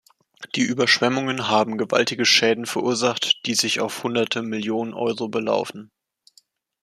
[0.55, 5.91] Die Überschwemmungen haben gewaltige Schäden verursacht, die sich auf Hunderte Millionen Euro belaufen.